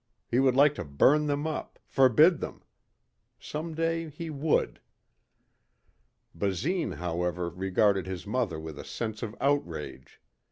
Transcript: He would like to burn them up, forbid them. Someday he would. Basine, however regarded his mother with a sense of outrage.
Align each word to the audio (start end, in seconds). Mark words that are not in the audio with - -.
He 0.25 0.39
would 0.39 0.55
like 0.55 0.73
to 0.73 0.83
burn 0.83 1.27
them 1.27 1.45
up, 1.45 1.77
forbid 1.85 2.39
them. 2.39 2.63
Someday 3.39 4.09
he 4.09 4.31
would. 4.31 4.79
Basine, 6.33 6.93
however 6.95 7.49
regarded 7.51 8.07
his 8.07 8.25
mother 8.25 8.59
with 8.59 8.79
a 8.79 8.83
sense 8.83 9.21
of 9.21 9.35
outrage. 9.39 10.19